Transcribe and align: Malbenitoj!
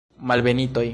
Malbenitoj! 0.31 0.87